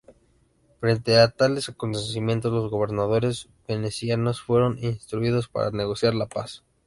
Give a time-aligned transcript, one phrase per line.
[0.79, 6.63] Frente a tales acontecimientos los gobernadores venecianos fueron instruidos para negociar la paz.